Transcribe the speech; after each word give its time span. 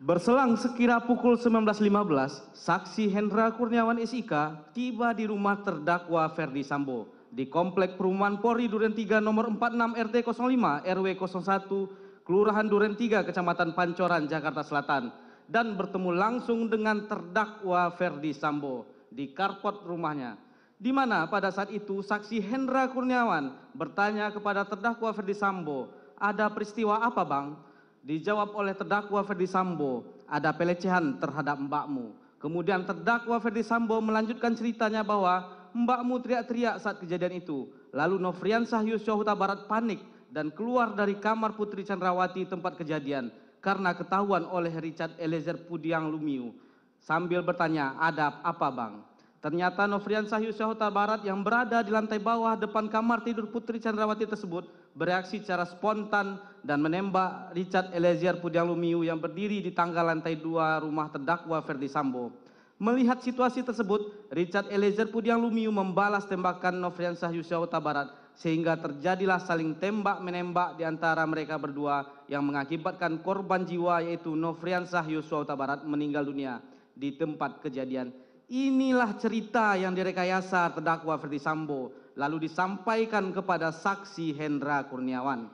Berselang 0.00 0.56
sekira 0.56 0.96
pukul 1.04 1.36
19.15, 1.36 2.56
saksi 2.56 3.12
Hendra 3.12 3.52
Kurniawan 3.52 4.00
SIK 4.00 4.32
tiba 4.72 5.12
di 5.12 5.28
rumah 5.28 5.60
terdakwa 5.60 6.24
Ferdi 6.32 6.64
Sambo 6.64 7.12
di 7.28 7.44
Komplek 7.44 8.00
Perumahan 8.00 8.40
Polri 8.40 8.64
Duren 8.64 8.96
3 8.96 9.20
nomor 9.20 9.52
46 9.52 10.08
RT 10.08 10.16
05 10.24 10.88
RW 10.88 11.06
01 11.20 12.24
Kelurahan 12.24 12.64
Duren 12.64 12.96
3 12.96 13.28
Kecamatan 13.28 13.76
Pancoran 13.76 14.24
Jakarta 14.24 14.64
Selatan 14.64 15.12
dan 15.44 15.76
bertemu 15.76 16.16
langsung 16.16 16.72
dengan 16.72 17.04
terdakwa 17.04 17.92
Ferdi 17.92 18.32
Sambo 18.32 18.88
di 19.12 19.36
karpot 19.36 19.84
rumahnya 19.84 20.40
di 20.80 20.96
mana 20.96 21.28
pada 21.28 21.52
saat 21.52 21.68
itu 21.76 22.00
saksi 22.00 22.40
Hendra 22.40 22.88
Kurniawan 22.88 23.52
bertanya 23.76 24.32
kepada 24.32 24.64
terdakwa 24.64 25.12
Ferdi 25.12 25.36
Sambo, 25.36 25.92
"Ada 26.16 26.48
peristiwa 26.48 27.04
apa, 27.04 27.20
Bang?" 27.20 27.68
Dijawab 28.00 28.56
oleh 28.56 28.72
terdakwa 28.72 29.20
Ferdi 29.20 29.44
Sambo, 29.44 30.08
ada 30.24 30.56
pelecehan 30.56 31.20
terhadap 31.20 31.60
mbakmu. 31.60 32.16
Kemudian 32.40 32.88
terdakwa 32.88 33.36
Ferdi 33.36 33.60
Sambo 33.60 34.00
melanjutkan 34.00 34.56
ceritanya 34.56 35.04
bahwa 35.04 35.44
mbakmu 35.76 36.16
teriak-teriak 36.24 36.80
saat 36.80 36.96
kejadian 36.96 37.44
itu. 37.44 37.68
Lalu 37.92 38.16
Nofriansah 38.16 38.80
Yusuf 38.86 39.20
Huta 39.20 39.36
Barat 39.36 39.68
panik 39.68 40.00
dan 40.32 40.48
keluar 40.48 40.96
dari 40.96 41.18
kamar 41.20 41.52
Putri 41.58 41.84
Chandrawati 41.84 42.48
tempat 42.48 42.80
kejadian 42.80 43.28
karena 43.60 43.92
ketahuan 43.92 44.48
oleh 44.48 44.72
Richard 44.80 45.12
Eliezer 45.20 45.60
Pudiang 45.68 46.08
Lumiu. 46.08 46.56
Sambil 47.00 47.44
bertanya, 47.44 47.96
ada 48.00 48.40
apa 48.40 48.68
bang? 48.72 48.94
Ternyata 49.40 49.88
Nofriansah 49.88 50.36
Yusuf 50.44 50.76
Huta 50.76 50.92
Barat 50.92 51.24
yang 51.24 51.40
berada 51.40 51.80
di 51.80 51.88
lantai 51.88 52.20
bawah 52.20 52.60
depan 52.60 52.92
kamar 52.92 53.24
tidur 53.24 53.48
Putri 53.48 53.80
Chandrawati 53.80 54.28
tersebut 54.28 54.68
bereaksi 54.92 55.40
secara 55.40 55.64
spontan 55.64 56.36
dan 56.60 56.84
menembak 56.84 57.48
Richard 57.56 57.88
Eliezer 57.96 58.36
Pudiang 58.36 58.68
Lumiu 58.68 59.00
yang 59.00 59.16
berdiri 59.16 59.64
di 59.64 59.72
tangga 59.72 60.04
lantai 60.04 60.36
dua 60.36 60.84
rumah 60.84 61.08
terdakwa 61.08 61.56
Ferdi 61.64 61.88
Sambo. 61.88 62.28
Melihat 62.76 63.24
situasi 63.24 63.64
tersebut, 63.64 64.28
Richard 64.28 64.68
Eliezer 64.68 65.08
Pudiang 65.08 65.40
Lumiu 65.40 65.72
membalas 65.72 66.28
tembakan 66.28 66.76
Nofriansah 66.76 67.32
Yusuf 67.32 67.64
Barat 67.80 68.12
sehingga 68.36 68.76
terjadilah 68.76 69.40
saling 69.40 69.72
tembak-menembak 69.80 70.76
di 70.76 70.84
antara 70.84 71.24
mereka 71.24 71.56
berdua 71.56 72.04
yang 72.28 72.44
mengakibatkan 72.44 73.24
korban 73.24 73.64
jiwa 73.64 74.04
yaitu 74.04 74.36
Nofriansah 74.36 75.08
Yusuf 75.08 75.48
Barat 75.48 75.80
meninggal 75.88 76.28
dunia 76.28 76.60
di 76.92 77.16
tempat 77.16 77.64
kejadian. 77.64 78.12
Inilah 78.50 79.14
cerita 79.14 79.78
yang 79.78 79.94
direkayasa 79.94 80.74
terdakwa 80.74 81.14
Ferdi 81.22 81.38
Sambo 81.38 81.94
lalu 82.18 82.50
disampaikan 82.50 83.30
kepada 83.30 83.70
saksi 83.70 84.34
Hendra 84.34 84.82
Kurniawan. 84.90 85.46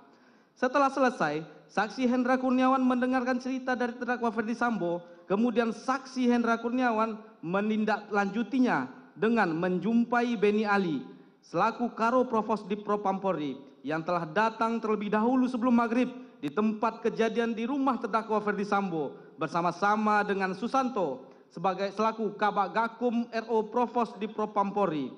Setelah 0.56 0.88
selesai, 0.88 1.44
saksi 1.68 2.08
Hendra 2.08 2.40
Kurniawan 2.40 2.80
mendengarkan 2.80 3.36
cerita 3.36 3.76
dari 3.76 3.92
terdakwa 4.00 4.32
Ferdi 4.32 4.56
Sambo, 4.56 5.04
kemudian 5.28 5.76
saksi 5.76 6.24
Hendra 6.24 6.56
Kurniawan 6.56 7.20
menindaklanjutinya 7.44 8.88
dengan 9.12 9.52
menjumpai 9.52 10.32
Beni 10.40 10.64
Ali 10.64 11.04
selaku 11.44 11.92
Karo 11.92 12.24
Provos 12.24 12.64
di 12.64 12.80
Propampori 12.80 13.60
yang 13.84 14.00
telah 14.08 14.24
datang 14.24 14.80
terlebih 14.80 15.12
dahulu 15.12 15.44
sebelum 15.44 15.84
maghrib 15.84 16.08
di 16.40 16.48
tempat 16.48 17.04
kejadian 17.04 17.52
di 17.52 17.68
rumah 17.68 18.00
terdakwa 18.00 18.40
Ferdi 18.40 18.64
Sambo 18.64 19.12
bersama-sama 19.36 20.24
dengan 20.24 20.56
Susanto 20.56 21.35
sebagai 21.56 21.88
selaku 21.96 22.36
Kabak 22.36 22.76
Gakum 22.76 23.24
RO 23.32 23.64
Provos 23.72 24.12
di 24.20 24.28
Propampori. 24.28 25.08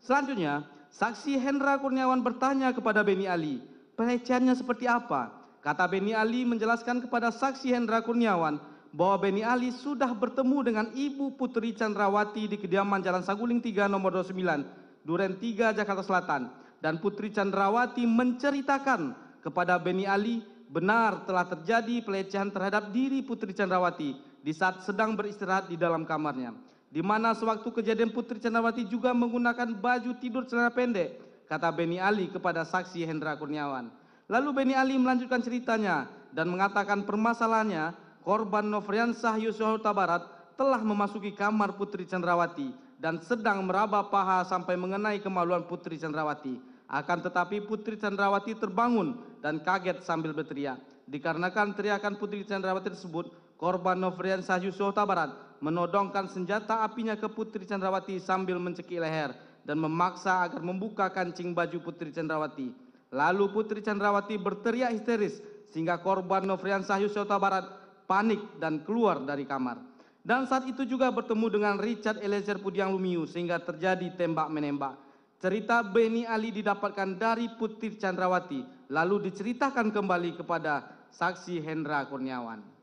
Selanjutnya, 0.00 0.64
Saksi 0.88 1.36
Hendra 1.36 1.76
Kurniawan 1.76 2.24
bertanya 2.24 2.72
kepada 2.72 3.04
Beni 3.04 3.28
Ali, 3.28 3.60
pelecehannya 3.92 4.56
seperti 4.56 4.88
apa? 4.88 5.28
Kata 5.60 5.84
Beni 5.84 6.16
Ali 6.16 6.48
menjelaskan 6.48 7.04
kepada 7.04 7.28
saksi 7.28 7.76
Hendra 7.76 8.00
Kurniawan 8.00 8.56
bahwa 8.92 9.16
Beni 9.20 9.44
Ali 9.44 9.68
sudah 9.68 10.10
bertemu 10.16 10.58
dengan 10.64 10.86
Ibu 10.96 11.36
Putri 11.36 11.76
Chandrawati 11.76 12.48
di 12.48 12.56
kediaman 12.56 13.04
Jalan 13.04 13.24
Saguling 13.24 13.60
3 13.60 13.88
nomor 13.88 14.16
29, 14.16 15.04
Duren 15.04 15.36
3 15.36 15.76
Jakarta 15.76 16.02
Selatan. 16.04 16.48
Dan 16.82 16.98
Putri 16.98 17.30
Chandrawati 17.30 18.02
menceritakan 18.04 19.14
kepada 19.44 19.78
Beni 19.78 20.02
Ali 20.02 20.42
benar 20.66 21.22
telah 21.28 21.46
terjadi 21.46 22.02
pelecehan 22.02 22.50
terhadap 22.50 22.90
diri 22.90 23.22
Putri 23.22 23.54
Chandrawati 23.54 24.31
di 24.42 24.50
saat 24.50 24.82
sedang 24.82 25.14
beristirahat 25.14 25.70
di 25.70 25.78
dalam 25.78 26.02
kamarnya 26.02 26.52
di 26.92 27.00
mana 27.00 27.32
sewaktu 27.32 27.72
kejadian 27.72 28.12
Putri 28.12 28.36
Candrawati 28.36 28.84
juga 28.84 29.16
menggunakan 29.16 29.72
baju 29.72 30.12
tidur 30.20 30.44
celana 30.44 30.68
pendek, 30.68 31.16
kata 31.48 31.72
Beni 31.72 31.96
Ali 31.96 32.28
kepada 32.28 32.68
saksi 32.68 33.08
Hendra 33.08 33.32
Kurniawan. 33.40 33.88
Lalu 34.28 34.48
Beni 34.52 34.74
Ali 34.76 35.00
melanjutkan 35.00 35.40
ceritanya 35.40 36.04
dan 36.36 36.52
mengatakan 36.52 37.08
permasalahannya 37.08 37.96
korban 38.20 38.68
Nofriansah 38.68 39.40
Yusuf 39.40 39.80
Barat 39.80 40.28
telah 40.60 40.84
memasuki 40.84 41.32
kamar 41.32 41.80
Putri 41.80 42.04
Candrawati 42.04 42.76
dan 43.00 43.24
sedang 43.24 43.64
meraba 43.64 44.04
paha 44.12 44.44
sampai 44.44 44.76
mengenai 44.76 45.16
kemaluan 45.24 45.64
Putri 45.64 45.96
Candrawati. 45.96 46.60
Akan 46.92 47.24
tetapi 47.24 47.64
Putri 47.64 47.96
Candrawati 47.96 48.52
terbangun 48.52 49.16
dan 49.40 49.64
kaget 49.64 50.04
sambil 50.04 50.36
berteriak. 50.36 50.76
Dikarenakan 51.08 51.72
teriakan 51.72 52.20
Putri 52.20 52.44
Candrawati 52.44 52.92
tersebut, 52.92 53.32
korban 53.62 53.94
Nofriansah 53.94 54.58
Yusuf 54.58 54.90
Barat 54.90 55.30
menodongkan 55.62 56.26
senjata 56.26 56.82
apinya 56.82 57.14
ke 57.14 57.30
Putri 57.30 57.62
Chandrawati 57.62 58.18
sambil 58.18 58.58
mencekik 58.58 58.98
leher 58.98 59.30
dan 59.62 59.78
memaksa 59.78 60.42
agar 60.42 60.58
membuka 60.58 61.06
kancing 61.14 61.54
baju 61.54 61.78
Putri 61.78 62.10
Chandrawati. 62.10 62.74
Lalu 63.14 63.44
Putri 63.54 63.78
Chandrawati 63.78 64.34
berteriak 64.34 64.90
histeris 64.98 65.38
sehingga 65.70 66.02
korban 66.02 66.42
Nofriansah 66.42 66.98
Yusota 67.06 67.38
Barat 67.38 67.62
panik 68.10 68.42
dan 68.58 68.82
keluar 68.82 69.22
dari 69.22 69.46
kamar. 69.46 69.78
Dan 70.26 70.50
saat 70.50 70.66
itu 70.66 70.82
juga 70.82 71.14
bertemu 71.14 71.46
dengan 71.46 71.74
Richard 71.78 72.18
Eliezer 72.18 72.58
Pudiang 72.58 72.90
Lumiu 72.90 73.30
sehingga 73.30 73.62
terjadi 73.62 74.10
tembak-menembak. 74.18 74.98
Cerita 75.38 75.86
Beni 75.86 76.26
Ali 76.26 76.50
didapatkan 76.50 77.14
dari 77.14 77.46
Putri 77.54 77.94
Chandrawati 77.94 78.90
lalu 78.90 79.30
diceritakan 79.30 79.94
kembali 79.94 80.34
kepada 80.42 81.06
saksi 81.14 81.62
Hendra 81.62 82.06
Kurniawan. 82.10 82.81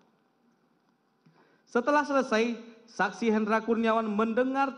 Setelah 1.69 2.01
selesai, 2.01 2.57
saksi 2.89 3.29
Hendra 3.29 3.61
Kurniawan 3.61 4.09
mendengar 4.09 4.73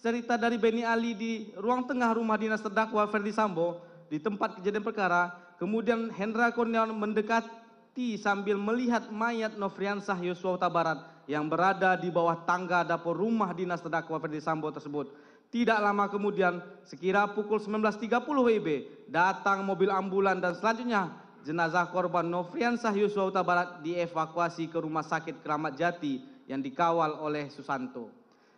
cerita 0.00 0.40
dari 0.40 0.56
Beni 0.56 0.80
Ali 0.80 1.12
di 1.12 1.52
ruang 1.60 1.84
tengah 1.84 2.16
rumah 2.16 2.40
dinas 2.40 2.64
terdakwa 2.64 3.04
Ferdi 3.12 3.36
Sambo 3.36 3.84
di 4.08 4.16
tempat 4.16 4.56
kejadian 4.56 4.80
perkara. 4.80 5.28
Kemudian 5.60 6.08
Hendra 6.08 6.48
Kurniawan 6.48 6.96
mendekati 6.96 8.16
sambil 8.16 8.56
melihat 8.56 9.12
mayat 9.12 9.60
Nofriansah 9.60 10.16
Yosua 10.24 10.56
Barat 10.72 11.04
yang 11.28 11.52
berada 11.52 12.00
di 12.00 12.08
bawah 12.08 12.48
tangga 12.48 12.80
dapur 12.80 13.12
rumah 13.12 13.52
dinas 13.52 13.84
terdakwa 13.84 14.16
Ferdi 14.16 14.40
Sambo 14.40 14.72
tersebut. 14.72 15.12
Tidak 15.52 15.76
lama 15.84 16.08
kemudian, 16.08 16.64
sekira 16.88 17.28
pukul 17.28 17.60
19.30 17.60 18.08
WIB, 18.24 18.68
datang 19.12 19.60
mobil 19.68 19.92
ambulan 19.92 20.40
dan 20.40 20.56
selanjutnya 20.56 21.21
jenazah 21.42 21.90
korban 21.90 22.26
Nofriansah 22.26 22.94
Yosua 22.94 23.42
Barat 23.42 23.82
dievakuasi 23.82 24.70
ke 24.70 24.78
Rumah 24.78 25.02
Sakit 25.02 25.42
Keramat 25.42 25.74
Jati 25.74 26.22
yang 26.46 26.62
dikawal 26.62 27.18
oleh 27.18 27.50
Susanto. 27.50 28.21